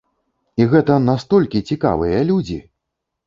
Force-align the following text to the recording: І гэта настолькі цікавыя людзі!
І 0.63 0.65
гэта 0.71 0.95
настолькі 1.09 1.63
цікавыя 1.73 2.23
людзі! 2.33 2.57